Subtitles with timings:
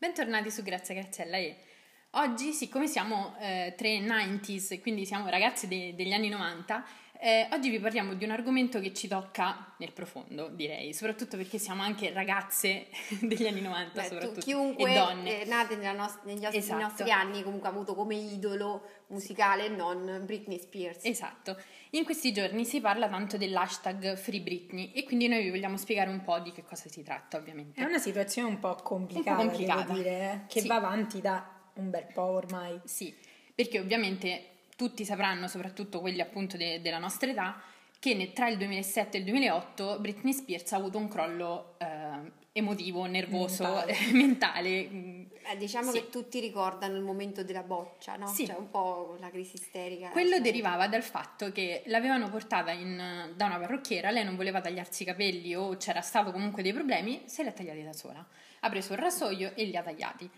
[0.00, 1.58] Bentornati su Grazia Graziella e
[2.12, 6.84] oggi, siccome siamo eh, tre 90s, quindi siamo ragazzi de- degli anni 90,
[7.22, 11.58] eh, oggi vi parliamo di un argomento che ci tocca nel profondo, direi, soprattutto perché
[11.58, 12.86] siamo anche ragazze
[13.20, 15.42] degli anni 90, Beh, soprattutto, chiunque e donne.
[15.42, 16.82] Eh, nate nost- negli nostri, esatto.
[16.82, 21.04] nostri anni comunque ha avuto come idolo musicale non Britney Spears.
[21.04, 21.58] Esatto.
[21.90, 26.08] In questi giorni si parla tanto dell'hashtag Free Britney e quindi noi vi vogliamo spiegare
[26.08, 27.82] un po' di che cosa si tratta, ovviamente.
[27.82, 29.92] È una situazione un po' complicata, un po complicata.
[29.92, 30.68] Dire, eh, che sì.
[30.68, 32.80] va avanti da un bel po' ormai.
[32.84, 33.14] Sì,
[33.54, 37.60] perché ovviamente tutti sapranno, soprattutto quelli appunto de- della nostra età,
[37.98, 42.32] che ne- tra il 2007 e il 2008 Britney Spears ha avuto un crollo eh,
[42.52, 43.94] emotivo, nervoso, mentale.
[44.12, 44.88] mentale.
[44.88, 46.00] Mm, eh, diciamo sì.
[46.00, 48.26] che tutti ricordano il momento della boccia, no?
[48.26, 48.46] Sì.
[48.46, 50.08] Cioè un po' la crisi isterica.
[50.08, 50.40] Quello cioè.
[50.40, 55.06] derivava dal fatto che l'avevano portata in, da una parrucchiera, lei non voleva tagliarsi i
[55.06, 58.26] capelli o c'era stato comunque dei problemi, se li ha tagliati da sola.
[58.60, 60.30] Ha preso il rasoio e li ha tagliati.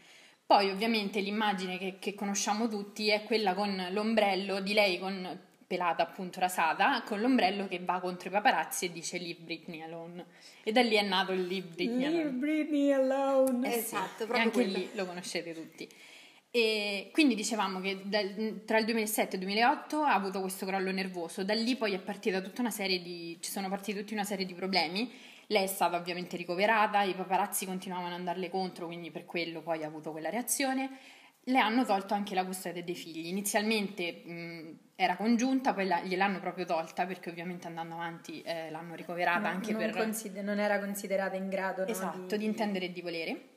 [0.52, 6.02] Poi ovviamente l'immagine che, che conosciamo tutti è quella con l'ombrello di lei con pelata
[6.02, 10.26] appunto rasata con l'ombrello che va contro i paparazzi e dice Leave Britney Alone.
[10.62, 12.36] E da lì è nato il Leave Britney Leave Alone.
[12.36, 13.74] Britney Alone.
[13.74, 14.76] Esatto proprio e anche quello.
[14.76, 15.88] lì lo conoscete tutti
[16.54, 20.92] e quindi dicevamo che dal, tra il 2007 e il 2008 ha avuto questo crollo
[20.92, 24.24] nervoso da lì poi è partita tutta una serie di ci sono partiti tutta una
[24.24, 25.10] serie di problemi
[25.52, 29.84] lei è stata ovviamente ricoverata, i paparazzi continuavano ad andarle contro, quindi per quello poi
[29.84, 30.90] ha avuto quella reazione.
[31.44, 33.26] Le hanno tolto anche la custodia dei figli.
[33.26, 38.94] Inizialmente mh, era congiunta, poi la, gliel'hanno proprio tolta perché ovviamente andando avanti eh, l'hanno
[38.94, 39.90] ricoverata no, anche non per...
[39.90, 42.38] Consider- non era considerata in grado esatto, no, di...
[42.38, 43.51] di intendere e di volere.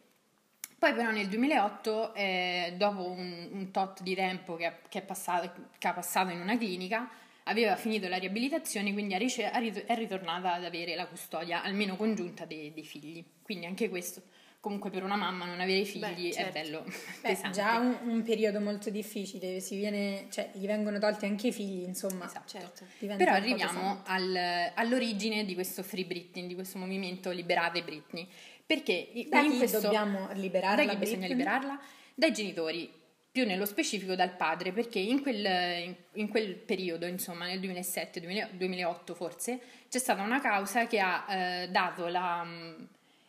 [0.85, 5.87] Poi però nel 2008, eh, dopo un, un, tot di tempo che, che, passato, che
[5.87, 7.09] ha passato in una clinica,
[7.45, 12.83] aveva finito la riabilitazione, quindi è ritornata ad avere la custodia almeno congiunta dei, dei
[12.83, 13.25] figli.
[13.41, 14.21] Quindi anche questo
[14.65, 16.57] comunque per una mamma non avere figli Beh, certo.
[16.57, 17.55] è bello Beh, pesante.
[17.55, 22.25] già un, un, periodo molto difficile, viene, cioè, gli vengono tolti anche i figli, insomma.
[22.25, 22.47] Esatto.
[22.47, 22.85] Certo.
[23.15, 28.27] Però arriviamo al, all'origine di questo Free Britney, di questo movimento Liberate Britney.
[28.65, 30.85] Perché da in chi questo, dobbiamo liberarla?
[30.85, 31.79] Da chi bisogna liberarla?
[32.15, 32.91] Dai genitori
[33.35, 39.59] più nello specifico dal padre, perché in quel, in, quel periodo, insomma nel 2007-2008 forse,
[39.89, 42.47] c'è stata una causa che ha eh, dato la,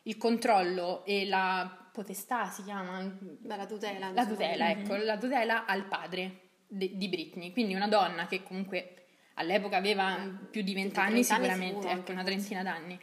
[0.02, 3.18] il controllo e la potestà, si chiama?
[3.42, 4.12] La tutela.
[4.12, 5.04] La tutela, ecco, mm-hmm.
[5.04, 10.16] la tutela al padre de, di Britney, quindi una donna che comunque all'epoca aveva
[10.48, 12.96] più di 20 anni sicuramente, ecco, una trentina d'anni.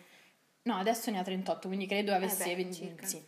[0.63, 3.21] No, adesso ne ha 38, quindi credo avesse eh beh, 20, sì.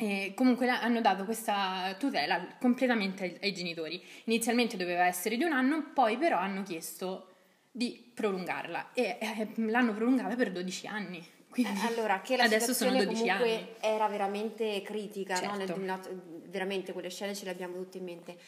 [0.00, 4.02] E comunque hanno dato questa tutela completamente ai, ai, genitori.
[4.24, 7.32] Inizialmente doveva essere di un anno, poi però hanno chiesto
[7.70, 11.26] di prolungarla e eh, l'hanno prolungata per 12 anni.
[11.50, 13.74] Quindi eh, allora, che la adesso sono 12 anni.
[13.80, 15.76] era veramente critica, certo.
[15.76, 15.84] no?
[15.84, 18.38] Nel, veramente quelle scene ce le abbiamo tutte in mente.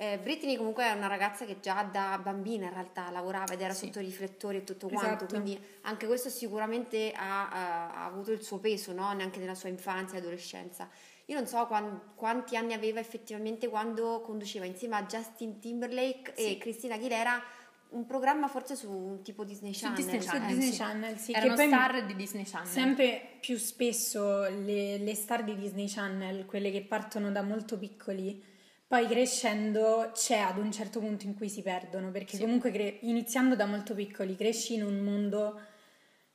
[0.00, 3.74] Eh, Britney comunque è una ragazza che già da bambina in realtà lavorava ed era
[3.74, 3.86] sì.
[3.86, 5.26] sotto i riflettori e tutto quanto, esatto.
[5.26, 9.12] quindi anche questo sicuramente ha, ha avuto il suo peso, no?
[9.12, 10.88] neanche nella sua infanzia e adolescenza.
[11.24, 16.52] Io non so quanti, quanti anni aveva effettivamente quando conduceva insieme a Justin Timberlake sì.
[16.52, 17.42] e Cristina Aguilera
[17.90, 19.96] un programma forse su un tipo Disney Channel.
[19.96, 20.78] Su Disney Channel, su Disney sì.
[20.78, 21.32] Channel sì.
[21.32, 22.68] Erano star di Disney Channel.
[22.68, 28.42] Sempre più spesso le, le, star di Disney Channel, quelle che partono da molto piccoli,
[28.88, 32.42] poi crescendo c'è ad un certo punto in cui si perdono, perché sì.
[32.42, 35.60] comunque cre- iniziando da molto piccoli cresci in un mondo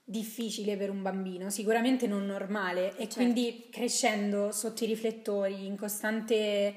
[0.03, 3.15] difficile per un bambino, sicuramente non normale, e certo.
[3.15, 6.75] quindi crescendo sotto i riflettori, in costante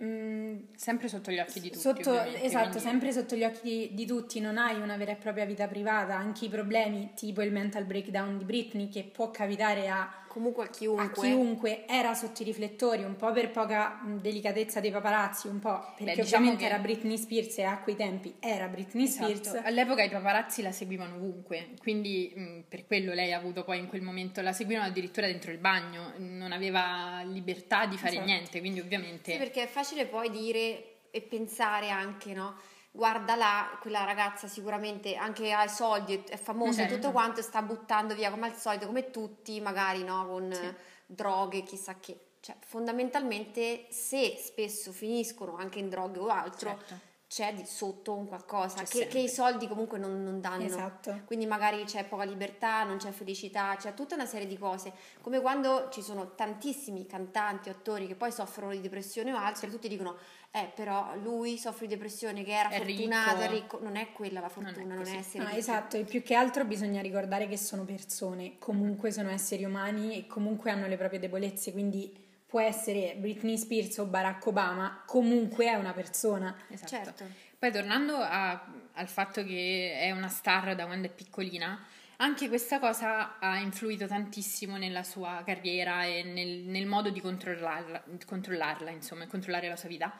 [0.00, 1.80] Mm, sempre sotto gli occhi di tutti.
[1.80, 2.78] Sotto, esatto, quindi...
[2.78, 6.14] sempre sotto gli occhi di, di, tutti, non hai una vera e propria vita privata,
[6.14, 10.68] anche i problemi tipo il mental breakdown di Britney che può capitare a comunque a
[10.68, 11.04] chiunque.
[11.04, 15.92] a chiunque, era sotto i riflettori, un po' per poca delicatezza dei paparazzi, un po'
[15.96, 16.70] perché Beh, diciamo ovviamente che...
[16.70, 19.34] era Britney Spears e a quei tempi era Britney esatto.
[19.34, 19.66] Spears.
[19.66, 23.88] All'epoca i paparazzi la seguivano ovunque, quindi mh, per quello lei ha avuto poi in
[23.88, 28.26] quel momento, la seguivano addirittura dentro il bagno, non aveva libertà di fare esatto.
[28.26, 29.32] niente, quindi ovviamente...
[29.32, 32.56] Sì, perché è facile poi dire e pensare anche, no?
[32.90, 36.94] guarda là, quella ragazza sicuramente anche ha i soldi, è famosa certo.
[36.94, 40.74] e tutto quanto, sta buttando via come al solito, come tutti, magari no, con sì.
[41.06, 42.22] droghe, chissà che.
[42.40, 48.26] Cioè, fondamentalmente, se spesso finiscono anche in droghe o altro, certo c'è di sotto un
[48.26, 50.64] qualcosa che, che, i soldi comunque non, non, danno.
[50.64, 51.20] Esatto.
[51.26, 54.92] Quindi magari c'è poca libertà, non c'è felicità, c'è tutta una serie di cose.
[55.20, 59.70] Come quando ci sono tantissimi cantanti, attori che poi soffrono di depressione o altro, e
[59.70, 60.16] tutti dicono,
[60.50, 63.42] eh però lui soffre di depressione, che era è fortunato, ricco.
[63.42, 63.78] è ricco.
[63.82, 66.34] Non è quella la fortuna, non è, non è essere no, Esatto, e più che
[66.34, 71.20] altro bisogna ricordare che sono persone, comunque sono esseri umani e comunque hanno le proprie
[71.20, 76.56] debolezze, quindi può essere Britney Spears o Barack Obama, comunque è una persona.
[76.68, 76.88] Esatto.
[76.88, 77.24] Certo.
[77.58, 81.78] Poi tornando a, al fatto che è una star da quando è piccolina,
[82.16, 88.02] anche questa cosa ha influito tantissimo nella sua carriera e nel, nel modo di controllarla,
[88.24, 90.18] controllarla, insomma, controllare la sua vita,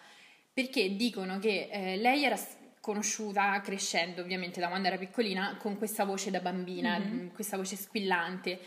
[0.52, 2.38] perché dicono che eh, lei era
[2.80, 7.28] conosciuta crescendo ovviamente da quando era piccolina con questa voce da bambina, mm-hmm.
[7.28, 8.60] questa voce squillante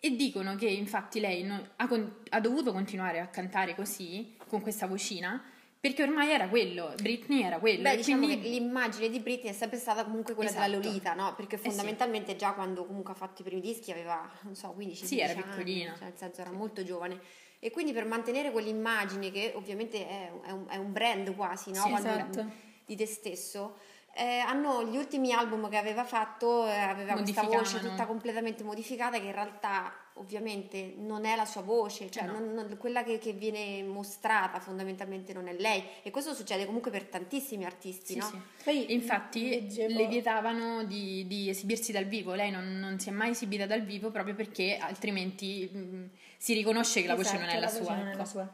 [0.00, 1.88] e dicono che infatti lei non, ha,
[2.30, 5.42] ha, dovuto continuare a cantare così, con questa vocina,
[5.80, 7.82] perché ormai era quello, Britney era quello.
[7.82, 8.42] Beh, diciamo quindi...
[8.42, 10.68] che l'immagine di Britney è sempre stata comunque quella esatto.
[10.68, 11.34] della Lolita, no?
[11.34, 12.38] Perché fondamentalmente eh sì.
[12.38, 15.90] già quando comunque ha fatto i primi dischi aveva, non so, 15 sì, era piccolina.
[15.90, 16.56] Anni, cioè nel senso era sì.
[16.56, 17.20] molto giovane.
[17.60, 21.82] E quindi per mantenere quell'immagine che ovviamente è, è, un, è un, brand quasi, no?
[21.82, 22.46] Sì, esatto.
[22.86, 23.76] Di te stesso
[24.14, 29.18] eh, hanno gli ultimi album che aveva fatto eh, aveva questa voce tutta completamente modificata
[29.20, 32.32] che in realtà ovviamente non è la sua voce cioè no.
[32.32, 36.90] non, non, quella che, che, viene mostrata fondamentalmente non è lei e questo succede comunque
[36.90, 38.26] per tantissimi artisti sì, no?
[38.26, 38.40] sì.
[38.64, 39.96] Poi, infatti leggevo...
[39.96, 43.82] le vietavano di, di, esibirsi dal vivo lei non, non, si è mai esibita dal
[43.82, 46.04] vivo proprio perché altrimenti mh, mm,
[46.36, 48.24] si riconosce che la voce non è la, sua, non è la ecco.
[48.24, 48.52] sua.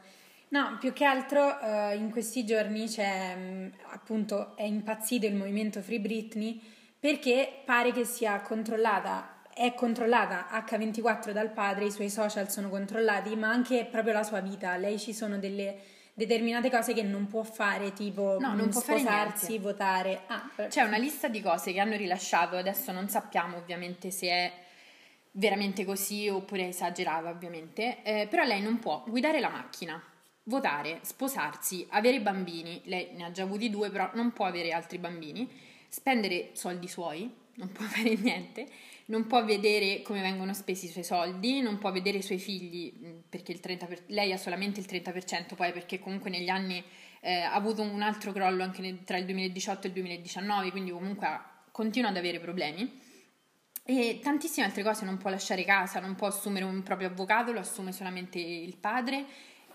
[0.49, 5.81] No, più che altro uh, in questi giorni c'è um, appunto è impazzito il movimento
[5.81, 6.61] Free Britney
[6.99, 13.35] perché pare che sia controllata, è controllata H24 dal padre, i suoi social sono controllati,
[13.35, 14.75] ma anche proprio la sua vita.
[14.77, 15.77] Lei ci sono delle
[16.13, 20.21] determinate cose che non può fare, tipo no, non può sposarsi, votare.
[20.27, 24.51] Ah, C'è una lista di cose che hanno rilasciato, adesso non sappiamo ovviamente se è
[25.31, 30.01] veramente così oppure esagerata ovviamente, eh, però lei non può guidare la macchina
[30.45, 34.97] votare, sposarsi, avere bambini, lei ne ha già avuti due, però non può avere altri
[34.97, 35.49] bambini,
[35.87, 38.67] spendere soldi suoi, non può fare niente,
[39.05, 42.93] non può vedere come vengono spesi i suoi soldi, non può vedere i suoi figli,
[42.97, 46.83] mm, perché 30%, lei ha solamente il 30%, poi perché comunque negli anni
[47.21, 50.91] eh, ha avuto un altro crollo anche nel, tra il 2018 e il 2019, quindi
[50.91, 51.27] comunque
[51.71, 53.01] continua ad avere problemi.
[53.87, 57.59] E tantissime altre cose, non può lasciare casa, non può assumere un proprio avvocato, lo
[57.59, 59.25] assume solamente il padre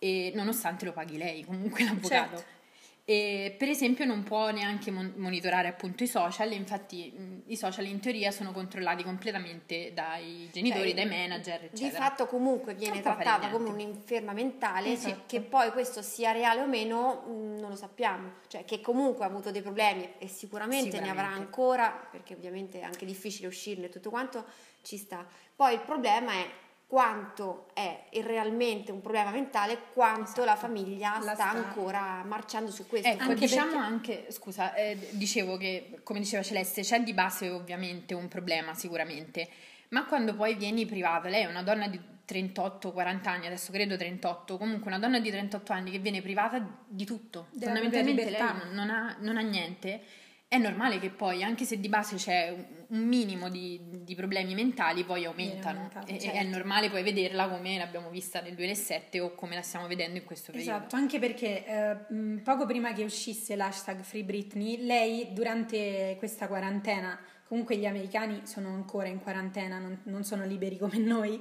[0.00, 2.36] e nonostante lo paghi lei comunque l'avvocato.
[2.36, 2.58] Certo.
[3.04, 7.86] E per esempio non può neanche mon- monitorare appunto i social, infatti mh, i social
[7.86, 11.88] in teoria sono controllati completamente dai genitori, cioè, dai manager, eccetera.
[11.88, 15.24] Di fatto comunque viene trattata come un'inferma mentale, esatto.
[15.26, 19.28] che poi questo sia reale o meno mh, non lo sappiamo, cioè che comunque ha
[19.28, 21.00] avuto dei problemi e sicuramente, sicuramente.
[21.00, 24.44] ne avrà ancora, perché ovviamente è anche difficile uscirne e tutto quanto,
[24.82, 25.26] ci sta.
[25.56, 26.48] Poi il problema è
[26.90, 30.44] quanto è realmente un problema mentale, quanto esatto.
[30.44, 33.06] la famiglia la sta, sta, ancora marciando su questo.
[33.06, 33.84] Ecco, anche diciamo perché...
[33.84, 39.48] anche, scusa, eh, dicevo che come diceva Celeste, c'è di base ovviamente un problema sicuramente,
[39.90, 44.58] ma quando poi vieni privata, lei è una donna di 38-40 anni, adesso credo 38,
[44.58, 48.42] comunque una donna di 38 anni che viene privata di tutto, Deve fondamentalmente lei
[48.72, 50.02] non ha, non ha niente
[50.50, 52.52] è normale che poi, anche se di base c'è
[52.88, 55.78] un minimo di, di problemi mentali, poi aumentano.
[55.78, 56.38] Aumentato, certo.
[56.38, 60.24] È normale poi vederla come l'abbiamo vista nel 2007 o come la stiamo vedendo in
[60.24, 60.76] questo periodo.
[60.76, 61.96] Esatto, anche perché eh,
[62.42, 67.16] poco prima che uscisse l'hashtag Free Britney, lei durante questa quarantena,
[67.46, 71.40] comunque gli americani sono ancora in quarantena, non, non sono liberi come noi,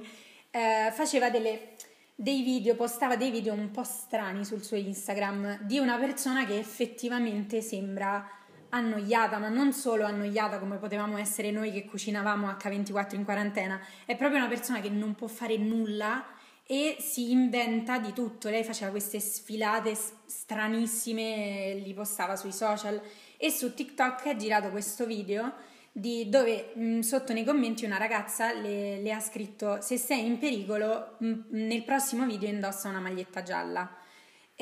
[0.52, 1.74] eh, faceva delle
[2.14, 6.58] dei video, postava dei video un po' strani sul suo Instagram di una persona che
[6.58, 8.24] effettivamente sembra
[8.70, 14.16] annoiata, ma non solo annoiata come potevamo essere noi che cucinavamo H24 in quarantena, è
[14.16, 16.24] proprio una persona che non può fare nulla
[16.66, 18.48] e si inventa di tutto.
[18.48, 23.00] Lei faceva queste sfilate stranissime, li postava sui social
[23.36, 25.52] e su TikTok ha girato questo video
[25.92, 30.38] di dove mh, sotto nei commenti una ragazza le, le, ha scritto se sei in
[30.38, 33.99] pericolo mh, nel prossimo video indossa una maglietta gialla.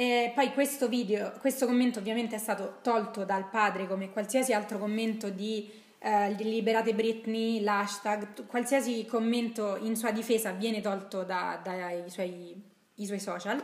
[0.01, 4.79] E poi questo video, questo commento ovviamente è stato tolto dal padre come qualsiasi altro
[4.79, 12.09] commento di eh, liberate Britney, l'hashtag, qualsiasi commento in sua difesa viene tolto da, dai
[12.11, 12.63] suoi,
[12.95, 13.61] suoi, social.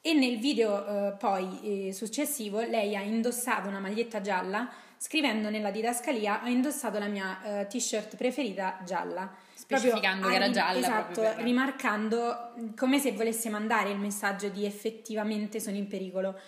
[0.00, 5.70] E nel video eh, poi eh, successivo lei ha indossato una maglietta gialla scrivendo nella
[5.70, 9.32] didascalia ho indossato la mia eh, t-shirt preferita gialla
[9.76, 10.78] specificando che era gialla.
[10.78, 11.36] Esatto, per...
[11.38, 16.38] rimarcando come se volesse mandare il messaggio di effettivamente sono in pericolo.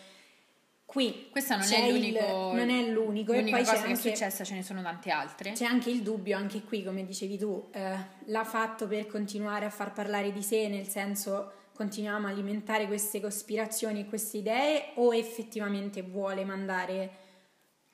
[0.85, 3.33] Qui questo non è l'unico, il, non è l'unico.
[3.33, 5.53] E poi cosa che anche, è successa, ce ne sono tante altre.
[5.53, 9.71] C'è anche il dubbio, anche qui, come dicevi tu, eh, l'ha fatto per continuare a
[9.71, 15.15] far parlare di sé, nel senso continuiamo a alimentare queste cospirazioni e queste idee o
[15.15, 17.22] effettivamente vuole mandare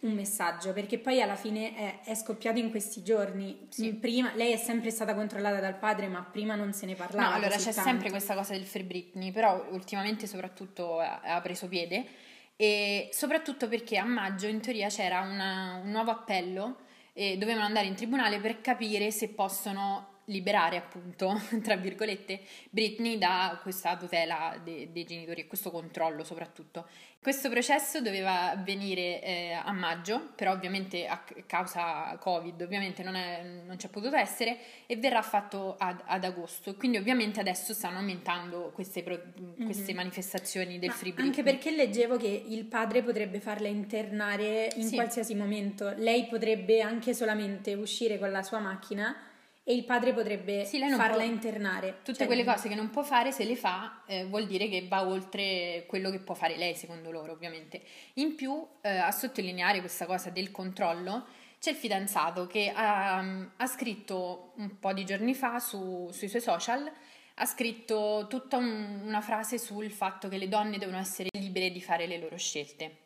[0.01, 3.67] un messaggio perché poi alla fine è, è scoppiato in questi giorni.
[3.69, 3.95] Sì.
[3.95, 7.31] Prima, lei è sempre stata controllata dal padre, ma prima non se ne parlava.
[7.31, 7.83] No, allora c'è tanto.
[7.83, 12.27] sempre questa cosa del Free Britney, però ultimamente soprattutto ha preso piede
[12.61, 16.79] e soprattutto perché a maggio in teoria c'era una, un nuovo appello
[17.13, 23.59] e dovevano andare in tribunale per capire se possono liberare appunto, tra virgolette, Britney da
[23.63, 26.87] questa tutela de- dei genitori e questo controllo soprattutto.
[27.21, 33.43] Questo processo doveva avvenire eh, a maggio, però ovviamente a causa Covid ovviamente non, è,
[33.67, 34.57] non c'è potuto essere
[34.87, 36.77] e verrà fatto ad, ad, agosto.
[36.77, 39.21] Quindi ovviamente adesso stanno aumentando queste, pro,
[39.63, 39.97] queste mm-hmm.
[39.97, 41.29] manifestazioni del Ma Free Britney.
[41.29, 44.95] Anche perché leggevo che il padre potrebbe farla internare in sì.
[44.95, 45.93] qualsiasi momento.
[45.97, 49.28] Lei potrebbe anche solamente uscire con la sua macchina
[49.69, 51.99] e il padre potrebbe sì, farla può, internare.
[52.03, 54.87] Tutte cioè, quelle cose che non può fare, se le fa, eh, vuol dire che
[54.89, 57.83] va oltre quello che può fare lei, secondo loro, ovviamente.
[58.15, 61.27] In più, eh, a sottolineare questa cosa del controllo,
[61.61, 63.19] c'è il fidanzato che ha,
[63.55, 66.91] ha scritto un po' di giorni fa su, sui suoi social,
[67.35, 71.83] ha scritto tutta un, una frase sul fatto che le donne devono essere libere di
[71.83, 72.97] fare le loro scelte.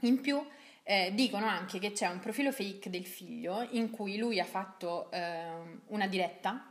[0.00, 0.38] In più,
[0.90, 5.10] eh, dicono anche che c'è un profilo fake del figlio in cui lui ha fatto
[5.10, 5.46] eh,
[5.88, 6.64] una diretta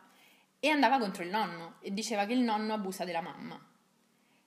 [0.60, 3.64] e andava contro il nonno e diceva che il nonno abusa della mamma.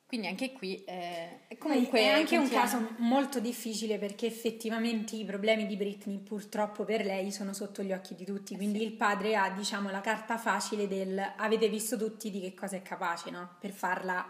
[0.06, 5.66] Quindi anche qui eh, comunque è anche un caso molto difficile perché effettivamente i problemi
[5.66, 8.86] di Britney purtroppo per lei sono sotto gli occhi di tutti, quindi sì.
[8.86, 12.82] il padre ha diciamo la carta facile del avete visto tutti di che cosa è
[12.82, 13.50] capace, no?
[13.60, 14.28] Per farla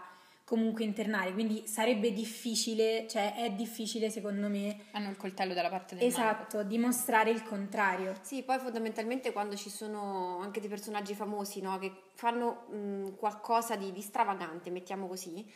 [0.51, 4.87] comunque internare, quindi sarebbe difficile, cioè è difficile secondo me...
[4.91, 6.63] Hanno il coltello dalla parte del Esatto, manico.
[6.63, 8.15] dimostrare il contrario.
[8.21, 13.77] Sì, poi fondamentalmente quando ci sono anche dei personaggi famosi no, che fanno mh, qualcosa
[13.77, 15.49] di, di stravagante, mettiamo così,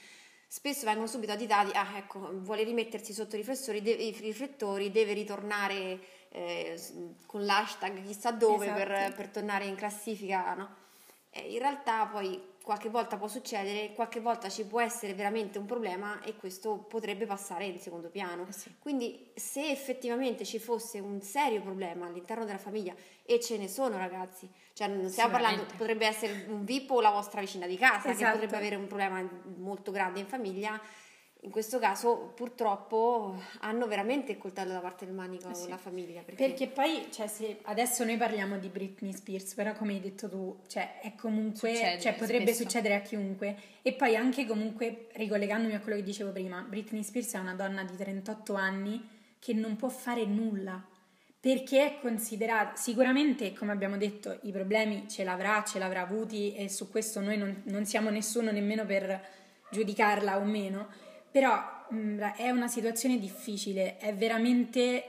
[0.47, 5.11] spesso vengono subito additati, ah ecco, vuole rimettersi sotto i riflettori, de- i riflettori deve
[5.11, 5.99] ritornare
[6.29, 6.79] eh,
[7.25, 8.77] con l'hashtag chissà dove esatto.
[8.79, 10.69] per, per, tornare in classifica, no?
[11.31, 15.65] E in realtà poi qualche volta può succedere, qualche volta ci può essere veramente un
[15.65, 18.47] problema e questo potrebbe passare in secondo piano.
[18.49, 18.73] Eh sì.
[18.79, 23.97] Quindi se effettivamente ci fosse un serio problema all'interno della famiglia, e ce ne sono
[23.97, 28.09] ragazzi, cioè non stiamo parlando, potrebbe essere un VIP o la vostra vicina di casa
[28.09, 28.17] esatto.
[28.17, 30.81] che potrebbe avere un problema molto grande in famiglia,
[31.45, 35.69] in questo caso purtroppo hanno veramente il coltello da parte del manico eh sì.
[35.69, 36.21] la famiglia.
[36.21, 36.47] Perché...
[36.47, 40.57] perché, poi, cioè, se adesso noi parliamo di Britney Spears, però come hai detto tu,
[40.67, 42.63] cioè, è comunque, Succede, cioè, potrebbe spesso.
[42.63, 43.55] succedere a chiunque.
[43.83, 47.83] E poi anche comunque, ricollegandomi a quello che dicevo prima, Britney Spears è una donna
[47.83, 50.83] di 38 anni che non può fare nulla.
[51.39, 56.69] Perché è considerata, sicuramente come abbiamo detto, i problemi ce l'avrà, ce l'avrà avuti e
[56.69, 59.23] su questo noi non, non siamo nessuno nemmeno per
[59.69, 60.87] giudicarla o meno,
[61.35, 65.03] però mh, mm, è una situazione difficile, è veramente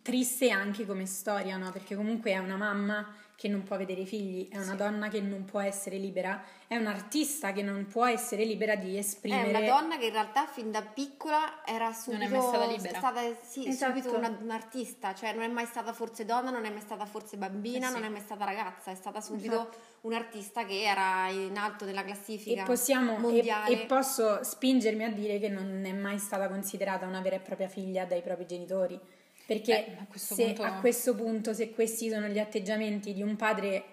[0.00, 1.70] triste anche come storia, no?
[1.70, 4.76] Perché comunque è una mamma che non può vedere i figli, è una sì.
[4.76, 8.96] donna che non può essere libera, è un artista che non può essere libera di
[8.96, 9.50] esprimere.
[9.50, 12.66] È una donna che in realtà fin da piccola era subito, non è mai stata
[12.66, 12.98] libera.
[12.98, 13.98] Stata, sì, esatto.
[13.98, 17.36] subito una, un'artista, cioè non è mai stata forse donna, non è mai stata forse
[17.36, 17.94] bambina, eh sì.
[17.94, 19.78] non è mai stata ragazza, è stata subito esatto.
[20.02, 23.70] un'artista che era in alto nella classifica e possiamo, mondiale.
[23.70, 27.40] E, e posso spingermi a dire che non è mai stata considerata una vera e
[27.40, 29.00] propria figlia dai propri genitori
[29.46, 30.62] perché eh, a, questo se, punto...
[30.62, 33.84] a questo punto, se questi sono gli atteggiamenti di un padre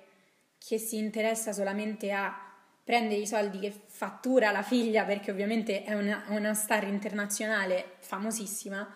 [0.58, 2.50] che si interessa solamente a
[2.84, 8.88] prendere i soldi che fattura la figlia, perché ovviamente è una, una star internazionale famosissima,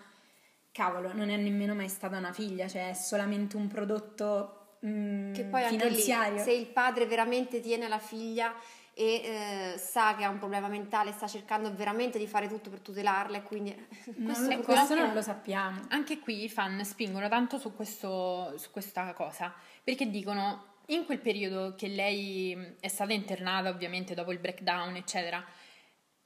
[0.71, 5.43] cavolo, non è nemmeno mai stata una figlia, cioè è solamente un prodotto mm, che
[5.43, 6.37] poi finanziario.
[6.37, 8.53] Lì, se il padre veramente tiene la figlia
[8.95, 12.79] e eh, sa che ha un problema mentale, sta cercando veramente di fare tutto per
[12.79, 13.73] tutelarla e quindi
[14.23, 15.81] questo, non, questo non lo sappiamo.
[15.89, 21.19] Anche qui i fan spingono tanto su, questo, su questa cosa perché dicono in quel
[21.19, 25.43] periodo che lei è stata internata ovviamente dopo il breakdown eccetera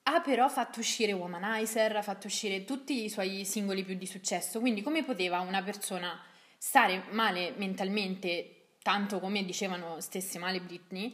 [0.10, 4.62] ha però fatto uscire Womanizer, ha fatto uscire tutti i suoi singoli più di successo,
[4.62, 6.18] quindi come poteva una persona
[6.58, 11.14] stare male mentalmente tanto come dicevano stesse male Britney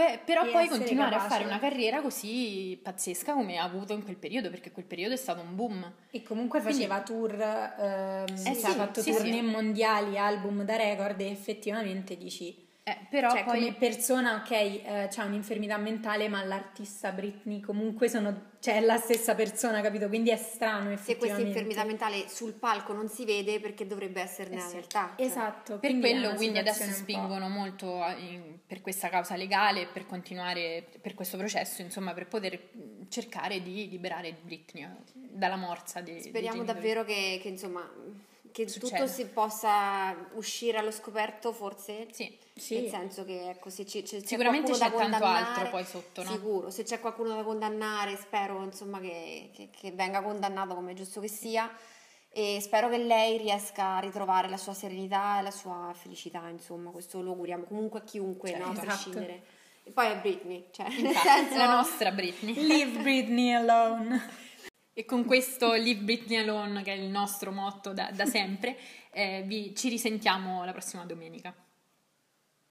[0.00, 1.26] Poi, però poi continuare capace.
[1.26, 5.12] a fare una carriera così pazzesca come ha avuto in quel periodo, perché quel periodo
[5.12, 5.92] è stato un boom.
[6.10, 9.42] E comunque Quindi, faceva tour, ehm, eh sì, ha fatto sì, tournée sì.
[9.42, 13.58] mondiali, album da record e effettivamente dici Eh, però cioè, poi...
[13.58, 18.96] come persona, ok, eh, c'ha un'infermità mentale, ma l'artista Britney comunque sono, cioè, è la
[18.96, 20.08] stessa persona, capito?
[20.08, 24.48] Quindi è strano Se questa infermità mentale sul palco non si vede, perché dovrebbe essere
[24.48, 24.72] nella eh sì.
[24.74, 25.14] realtà.
[25.16, 25.26] Cioè.
[25.26, 25.78] Esatto.
[25.78, 31.36] Per quello, quindi adesso spingono molto in, per questa causa legale, per continuare per questo
[31.36, 32.70] processo, insomma, per poter
[33.08, 37.88] cercare di liberare Britney dalla morsa di Speriamo di davvero che, che insomma
[38.52, 38.96] che Succede.
[38.96, 42.08] tutto si possa uscire allo scoperto, forse?
[42.10, 42.80] Sì, sì.
[42.80, 46.30] Nel senso che ecco, se c'è, c'è Sicuramente c'è tanto altro poi sotto, no?
[46.30, 50.94] Sicuro, se c'è qualcuno da condannare, spero insomma che, che, che venga condannato come è
[50.94, 51.70] giusto che sia
[52.32, 56.90] e spero che lei riesca a ritrovare la sua serenità e la sua felicità, insomma,
[56.90, 58.70] questo lo auguriamo comunque a chiunque, certo, no?
[58.70, 58.86] A esatto.
[58.86, 59.42] prescindere.
[59.82, 61.56] E poi è Britney, cioè, nel senso...
[61.56, 62.54] la nostra Britney.
[62.66, 64.48] Leave Britney alone.
[64.92, 68.76] E con questo Leave Britney Alone, che è il nostro motto da, da sempre,
[69.12, 71.54] eh, vi, ci risentiamo la prossima domenica.